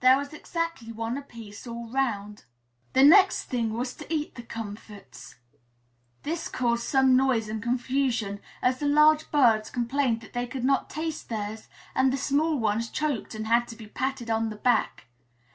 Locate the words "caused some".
6.48-7.14